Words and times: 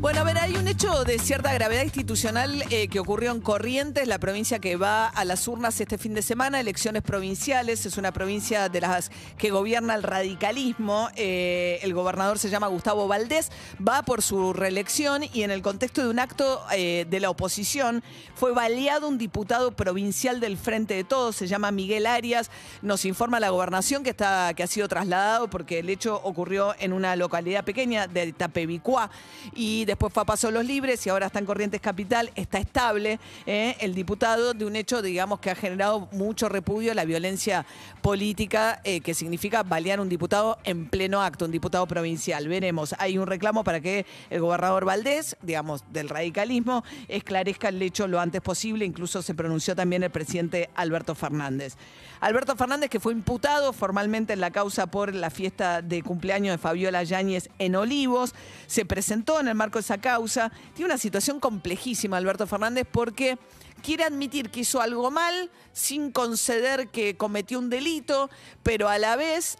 Bueno, 0.00 0.20
a 0.20 0.22
ver, 0.22 0.38
hay 0.38 0.54
un 0.54 0.68
hecho 0.68 1.02
de 1.02 1.18
cierta 1.18 1.52
gravedad 1.52 1.82
institucional 1.82 2.62
eh, 2.70 2.86
que 2.86 3.00
ocurrió 3.00 3.32
en 3.32 3.40
Corrientes, 3.40 4.06
la 4.06 4.20
provincia 4.20 4.60
que 4.60 4.76
va 4.76 5.08
a 5.08 5.24
las 5.24 5.48
urnas 5.48 5.80
este 5.80 5.98
fin 5.98 6.14
de 6.14 6.22
semana, 6.22 6.60
elecciones 6.60 7.02
provinciales, 7.02 7.84
es 7.84 7.96
una 7.96 8.12
provincia 8.12 8.68
de 8.68 8.80
las 8.80 9.10
que 9.38 9.50
gobierna 9.50 9.96
el 9.96 10.04
radicalismo, 10.04 11.08
eh, 11.16 11.80
el 11.82 11.94
gobernador 11.94 12.38
se 12.38 12.48
llama 12.48 12.68
Gustavo 12.68 13.08
Valdés, 13.08 13.50
va 13.86 14.04
por 14.04 14.22
su 14.22 14.52
reelección 14.52 15.24
y 15.32 15.42
en 15.42 15.50
el 15.50 15.62
contexto 15.62 16.04
de 16.04 16.10
un 16.10 16.20
acto 16.20 16.62
eh, 16.72 17.04
de 17.10 17.18
la 17.18 17.30
oposición 17.30 18.04
fue 18.36 18.52
baleado 18.52 19.08
un 19.08 19.18
diputado 19.18 19.72
provincial 19.72 20.38
del 20.38 20.58
Frente 20.58 20.94
de 20.94 21.02
Todos, 21.02 21.34
se 21.34 21.48
llama 21.48 21.72
Miguel 21.72 22.06
Arias, 22.06 22.52
nos 22.82 23.04
informa 23.04 23.40
la 23.40 23.50
gobernación 23.50 24.04
que, 24.04 24.10
está, 24.10 24.54
que 24.54 24.62
ha 24.62 24.68
sido 24.68 24.86
trasladado 24.86 25.50
porque 25.50 25.80
el 25.80 25.90
hecho 25.90 26.20
ocurrió 26.22 26.76
en 26.78 26.92
una 26.92 27.16
localidad 27.16 27.64
pequeña 27.64 28.06
de 28.06 28.32
Tapevicuá 28.32 29.10
y 29.56 29.87
después 29.88 30.12
fue 30.12 30.22
a 30.22 30.26
Paso 30.26 30.50
los 30.50 30.66
Libres 30.66 31.04
y 31.06 31.08
ahora 31.08 31.26
está 31.26 31.38
en 31.38 31.46
Corrientes 31.46 31.80
Capital, 31.80 32.30
está 32.34 32.58
estable 32.58 33.18
eh, 33.46 33.74
el 33.80 33.94
diputado 33.94 34.52
de 34.52 34.66
un 34.66 34.76
hecho, 34.76 35.00
digamos, 35.00 35.40
que 35.40 35.50
ha 35.50 35.54
generado 35.54 36.08
mucho 36.12 36.50
repudio 36.50 36.92
la 36.92 37.06
violencia 37.06 37.64
política 38.02 38.82
eh, 38.84 39.00
que 39.00 39.14
significa 39.14 39.62
balear 39.62 39.98
un 39.98 40.10
diputado 40.10 40.58
en 40.64 40.90
pleno 40.90 41.22
acto, 41.22 41.46
un 41.46 41.50
diputado 41.50 41.86
provincial. 41.86 42.46
Veremos, 42.48 42.94
hay 42.98 43.16
un 43.16 43.26
reclamo 43.26 43.64
para 43.64 43.80
que 43.80 44.04
el 44.28 44.42
gobernador 44.42 44.84
Valdés, 44.84 45.38
digamos, 45.40 45.82
del 45.90 46.10
radicalismo, 46.10 46.84
esclarezca 47.08 47.70
el 47.70 47.80
hecho 47.80 48.06
lo 48.06 48.20
antes 48.20 48.42
posible, 48.42 48.84
incluso 48.84 49.22
se 49.22 49.34
pronunció 49.34 49.74
también 49.74 50.02
el 50.02 50.10
presidente 50.10 50.68
Alberto 50.74 51.14
Fernández. 51.14 51.76
Alberto 52.20 52.56
Fernández, 52.56 52.90
que 52.90 53.00
fue 53.00 53.12
imputado 53.12 53.72
formalmente 53.72 54.32
en 54.32 54.40
la 54.40 54.50
causa 54.50 54.88
por 54.88 55.14
la 55.14 55.30
fiesta 55.30 55.82
de 55.82 56.02
cumpleaños 56.02 56.52
de 56.52 56.58
Fabiola 56.58 57.04
Yáñez 57.04 57.48
en 57.58 57.76
Olivos, 57.76 58.34
se 58.66 58.84
presentó 58.84 59.38
en 59.40 59.48
el 59.48 59.54
marco 59.54 59.77
esa 59.78 59.98
causa. 59.98 60.50
Tiene 60.74 60.86
una 60.86 60.98
situación 60.98 61.40
complejísima 61.40 62.16
Alberto 62.16 62.46
Fernández 62.46 62.86
porque 62.90 63.38
quiere 63.82 64.04
admitir 64.04 64.50
que 64.50 64.60
hizo 64.60 64.80
algo 64.80 65.10
mal 65.10 65.50
sin 65.72 66.10
conceder 66.10 66.88
que 66.88 67.16
cometió 67.16 67.58
un 67.58 67.70
delito, 67.70 68.30
pero 68.62 68.88
a 68.88 68.98
la 68.98 69.16
vez 69.16 69.58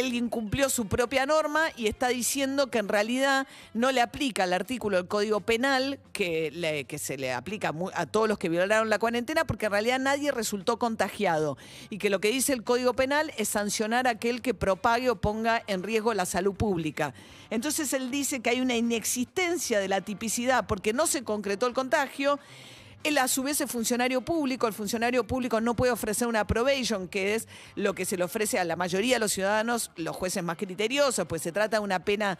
él 0.00 0.14
incumplió 0.14 0.68
su 0.68 0.86
propia 0.86 1.26
norma 1.26 1.66
y 1.76 1.86
está 1.86 2.08
diciendo 2.08 2.68
que 2.68 2.78
en 2.78 2.88
realidad 2.88 3.46
no 3.74 3.92
le 3.92 4.00
aplica 4.00 4.44
el 4.44 4.52
artículo 4.52 4.96
del 4.96 5.08
Código 5.08 5.40
Penal 5.40 6.00
que, 6.12 6.86
que 6.88 6.98
se 6.98 7.16
le 7.16 7.32
aplica 7.32 7.74
a 7.94 8.06
todos 8.06 8.28
los 8.28 8.38
que 8.38 8.48
violaron 8.48 8.90
la 8.90 8.98
cuarentena 8.98 9.44
porque 9.44 9.66
en 9.66 9.72
realidad 9.72 9.98
nadie 9.98 10.32
resultó 10.32 10.78
contagiado 10.78 11.56
y 11.90 11.98
que 11.98 12.10
lo 12.10 12.20
que 12.20 12.30
dice 12.30 12.52
el 12.52 12.64
Código 12.64 12.94
Penal 12.94 13.32
es 13.36 13.48
sancionar 13.48 14.06
a 14.06 14.10
aquel 14.10 14.42
que 14.42 14.54
propague 14.54 15.10
o 15.10 15.20
ponga 15.20 15.62
en 15.66 15.82
riesgo 15.82 16.14
la 16.14 16.26
salud 16.26 16.54
pública. 16.54 17.14
Entonces 17.50 17.92
él 17.92 18.10
dice 18.10 18.40
que 18.40 18.50
hay 18.50 18.60
una 18.60 18.76
inexistencia 18.76 19.80
de 19.80 19.88
la 19.88 20.00
tipicidad 20.00 20.66
porque 20.66 20.92
no 20.92 21.06
se 21.06 21.24
concretó 21.24 21.66
el 21.66 21.74
contagio. 21.74 22.38
Él 23.04 23.16
a 23.18 23.28
su 23.28 23.44
vez 23.44 23.60
es 23.60 23.70
funcionario 23.70 24.22
público, 24.22 24.66
el 24.66 24.72
funcionario 24.72 25.24
público 25.24 25.60
no 25.60 25.74
puede 25.74 25.92
ofrecer 25.92 26.26
una 26.26 26.44
probation, 26.46 27.06
que 27.06 27.36
es 27.36 27.46
lo 27.76 27.94
que 27.94 28.04
se 28.04 28.16
le 28.16 28.24
ofrece 28.24 28.58
a 28.58 28.64
la 28.64 28.74
mayoría 28.74 29.16
de 29.16 29.20
los 29.20 29.32
ciudadanos, 29.32 29.92
los 29.94 30.16
jueces 30.16 30.42
más 30.42 30.56
criteriosos, 30.56 31.24
pues 31.28 31.42
se 31.42 31.52
trata 31.52 31.76
de 31.76 31.84
una 31.84 32.04
pena 32.04 32.38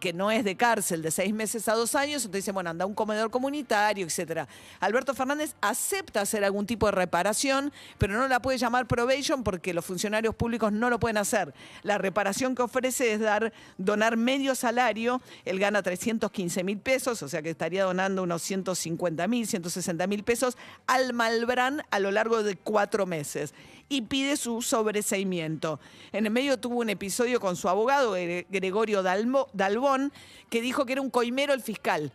que 0.00 0.14
no 0.14 0.30
es 0.30 0.44
de 0.44 0.56
cárcel, 0.56 1.02
de 1.02 1.10
seis 1.10 1.34
meses 1.34 1.68
a 1.68 1.74
dos 1.74 1.94
años, 1.94 2.24
entonces 2.24 2.44
dicen, 2.44 2.54
bueno, 2.54 2.70
anda 2.70 2.84
a 2.84 2.86
un 2.86 2.94
comedor 2.94 3.30
comunitario, 3.30 4.06
etcétera. 4.06 4.48
Alberto 4.80 5.14
Fernández 5.14 5.54
acepta 5.60 6.22
hacer 6.22 6.42
algún 6.42 6.64
tipo 6.64 6.86
de 6.86 6.92
reparación, 6.92 7.70
pero 7.98 8.14
no 8.14 8.28
la 8.28 8.40
puede 8.40 8.56
llamar 8.56 8.86
probation 8.86 9.44
porque 9.44 9.74
los 9.74 9.84
funcionarios 9.84 10.34
públicos 10.34 10.72
no 10.72 10.88
lo 10.88 10.98
pueden 10.98 11.18
hacer. 11.18 11.52
La 11.82 11.98
reparación 11.98 12.54
que 12.54 12.62
ofrece 12.62 13.12
es 13.12 13.20
dar, 13.20 13.52
donar 13.76 14.16
medio 14.16 14.54
salario, 14.54 15.20
él 15.44 15.58
gana 15.58 15.82
315 15.82 16.64
mil 16.64 16.78
pesos, 16.78 17.22
o 17.22 17.28
sea 17.28 17.42
que 17.42 17.50
estaría 17.50 17.84
donando 17.84 18.22
unos 18.22 18.40
150 18.40 19.28
mil, 19.28 19.46
160 19.46 19.97
mil 20.06 20.22
pesos 20.22 20.56
al 20.86 21.12
Malbrán 21.12 21.82
a 21.90 21.98
lo 21.98 22.10
largo 22.10 22.42
de 22.42 22.56
cuatro 22.56 23.06
meses 23.06 23.54
y 23.88 24.02
pide 24.02 24.36
su 24.36 24.60
sobreseimiento. 24.62 25.80
En 26.12 26.26
el 26.26 26.32
medio 26.32 26.58
tuvo 26.58 26.76
un 26.80 26.90
episodio 26.90 27.40
con 27.40 27.56
su 27.56 27.68
abogado, 27.68 28.16
Gre- 28.16 28.46
Gregorio 28.50 29.02
Dalbón, 29.02 30.12
que 30.50 30.60
dijo 30.60 30.84
que 30.86 30.92
era 30.92 31.00
un 31.02 31.10
coimero 31.10 31.54
el 31.54 31.62
fiscal 31.62 32.12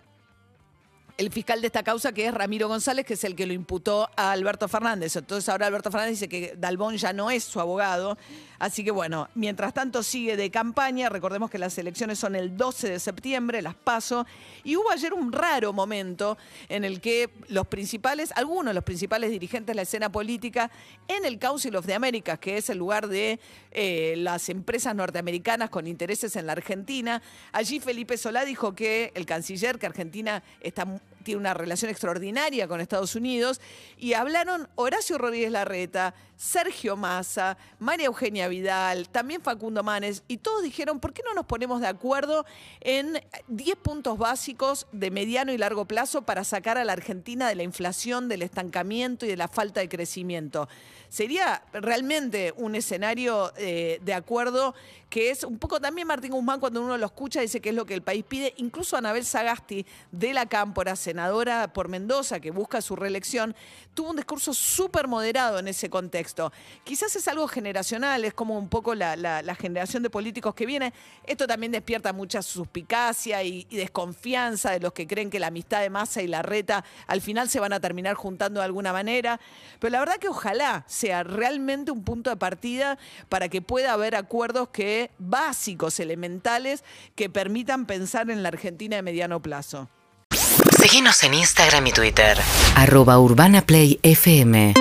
el 1.18 1.32
fiscal 1.32 1.62
de 1.62 1.68
esta 1.68 1.84
causa, 1.84 2.12
que 2.12 2.26
es 2.26 2.34
Ramiro 2.34 2.68
González, 2.68 3.06
que 3.06 3.14
es 3.14 3.24
el 3.24 3.36
que 3.36 3.46
lo 3.46 3.54
imputó 3.54 4.10
a 4.16 4.32
Alberto 4.32 4.68
Fernández. 4.68 5.16
Entonces 5.16 5.48
ahora 5.48 5.68
Alberto 5.68 5.92
Fernández 5.92 6.20
dice 6.20 6.30
que 6.30 6.56
Dalbón 6.58 6.98
ya 6.98 7.14
no 7.14 7.30
es 7.30 7.44
su 7.44 7.60
abogado. 7.60 8.18
Así 8.58 8.84
que 8.84 8.92
bueno, 8.92 9.28
mientras 9.36 9.74
tanto 9.74 10.04
sigue 10.04 10.38
de 10.38 10.50
campaña. 10.50 11.10
Recordemos 11.10 11.52
que 11.52 11.58
las 11.58 11.78
elecciones 11.78 12.18
son 12.18 12.36
el 12.36 12.56
12 12.58 12.92
de 12.92 13.00
septiembre, 13.00 13.62
las 13.62 13.76
paso. 13.76 14.26
Y 14.64 14.76
hubo 14.76 14.90
ayer 14.90 15.14
un 15.14 15.32
raro 15.32 15.74
momento 15.74 16.38
en 16.70 16.84
el 16.84 17.02
que 17.02 17.30
los 17.50 17.68
principales, 17.68 18.32
algunos 18.36 18.72
de 18.72 18.76
los 18.76 18.84
principales 18.84 19.30
dirigentes 19.30 19.68
de 19.68 19.76
la 19.76 19.82
escena 19.84 20.12
política, 20.12 20.72
en 21.08 21.26
el 21.26 21.40
Council 21.40 21.76
of 21.76 21.86
the 21.86 21.94
Americas, 21.94 22.40
que 22.40 22.58
es 22.58 22.70
el 22.70 22.78
lugar 22.78 23.08
de 23.08 23.40
eh, 23.72 24.16
las 24.18 24.50
empresas 24.50 24.96
norteamericanas 24.96 25.70
con 25.70 25.86
intereses 25.86 26.36
en 26.38 26.48
la 26.48 26.54
Argentina, 26.54 27.22
allí 27.52 27.80
Felipe 27.80 28.18
Solá 28.18 28.46
dijo 28.46 28.74
que 28.74 29.12
el 29.14 29.26
canciller, 29.26 29.78
que 29.78 29.86
Argentina 29.86 30.42
está 30.62 30.88
tiene 31.24 31.40
una 31.40 31.54
relación 31.54 31.90
extraordinaria 31.90 32.68
con 32.68 32.82
Estados 32.82 33.16
Unidos, 33.16 33.62
y 33.98 34.14
hablaron 34.14 34.68
Horacio 34.76 35.18
Rodríguez 35.18 35.52
Larreta, 35.52 36.14
Sergio 36.44 36.98
Massa, 36.98 37.58
María 37.80 38.08
Eugenia 38.08 38.50
Vidal, 38.50 39.08
también 39.08 39.42
Facundo 39.42 39.82
Manes, 39.82 40.24
y 40.28 40.40
todos 40.40 40.62
dijeron, 40.62 41.00
¿por 41.00 41.14
qué 41.14 41.24
no 41.24 41.34
nos 41.34 41.46
ponemos 41.46 41.80
de 41.80 41.88
acuerdo 41.88 42.46
en 42.82 43.22
10 43.48 43.78
puntos 43.78 44.18
básicos 44.18 44.86
de 44.92 45.10
mediano 45.10 45.54
y 45.54 45.58
largo 45.58 45.86
plazo 45.86 46.24
para 46.24 46.44
sacar 46.44 46.78
a 46.78 46.84
la 46.84 46.92
Argentina 46.92 47.48
de 47.48 47.56
la 47.56 47.64
inflación, 47.64 48.28
del 48.28 48.42
estancamiento 48.42 49.26
y 49.26 49.30
de 49.30 49.38
la 49.38 49.48
falta 49.48 49.80
de 49.80 49.88
crecimiento? 49.88 50.68
Sería 51.08 51.64
realmente 51.72 52.54
un 52.58 52.76
escenario 52.76 53.54
eh, 53.56 54.00
de 54.02 54.14
acuerdo 54.14 54.74
que 55.14 55.30
es 55.30 55.44
un 55.44 55.60
poco 55.60 55.80
también 55.80 56.08
Martín 56.08 56.32
Guzmán 56.32 56.60
cuando 56.60 56.82
uno 56.82 56.98
lo 56.98 57.06
escucha 57.06 57.40
dice 57.40 57.62
que 57.62 57.70
es 57.70 57.76
lo 57.76 57.86
que 57.86 57.94
el 57.94 58.02
país 58.02 58.26
pide. 58.28 58.56
Incluso 58.58 58.98
Anabel 58.98 59.24
Sagasti 59.24 59.86
de 60.12 60.34
la 60.34 60.48
Cámpora, 60.48 60.96
senadora 60.96 61.72
por 61.72 61.88
Mendoza, 61.88 62.40
que 62.40 62.50
busca 62.50 62.82
su 62.82 62.96
reelección, 62.96 63.56
tuvo 63.94 64.10
un 64.10 64.16
discurso 64.16 64.56
súper 64.56 65.08
moderado 65.08 65.60
en 65.60 65.68
ese 65.68 65.88
contexto. 66.34 66.52
Quizás 66.84 67.16
es 67.16 67.28
algo 67.28 67.48
generacional, 67.48 68.26
es 68.26 68.34
como 68.34 68.58
un 68.58 68.68
poco 68.70 68.96
la, 68.96 69.16
la- 69.16 69.42
la 69.42 69.56
generación 69.56 70.04
de 70.04 70.10
políticos 70.10 70.54
que 70.56 70.66
viene. 70.66 70.94
Esto 71.26 71.48
también 71.48 71.72
despierta 71.72 72.12
mucha 72.14 72.42
suspicacia 72.42 73.44
y, 73.44 73.66
y 73.70 73.78
desconfianza 73.78 74.72
de 74.72 74.80
los 74.80 74.94
que 74.94 75.08
creen 75.08 75.30
que 75.30 75.40
la 75.40 75.48
amistad 75.48 75.82
de 75.82 75.90
Massa 75.90 76.22
y 76.22 76.28
la 76.28 76.42
reta 76.42 76.84
al 77.08 77.22
final 77.22 77.50
se 77.50 77.60
van 77.60 77.74
a 77.74 77.80
terminar 77.80 78.16
juntando 78.16 78.60
de 78.60 78.66
alguna 78.66 78.92
manera. 78.94 79.40
Pero 79.80 79.92
la 79.92 80.00
verdad 80.00 80.18
que 80.18 80.28
ojalá 80.28 80.84
sea 80.88 81.24
realmente 81.24 81.92
un 81.92 82.04
punto 82.04 82.30
de 82.30 82.36
partida 82.38 82.98
para 83.30 83.50
que 83.50 83.62
pueda 83.62 83.94
haber 83.94 84.16
acuerdos 84.16 84.70
que 84.70 85.12
básicos, 85.20 86.00
elementales, 86.00 86.84
que 87.16 87.30
permitan 87.30 87.86
pensar 87.86 88.30
en 88.30 88.44
la 88.44 88.50
Argentina 88.50 88.96
de 88.96 89.02
mediano 89.02 89.42
plazo. 89.42 89.90
Síguenos 90.82 91.24
en 91.24 91.34
Instagram 91.36 91.88
y 91.88 91.92
Twitter. 91.92 92.38
Arroba 92.76 93.18
Urbana 93.20 93.62
Play 93.66 94.00
FM. 94.04 94.74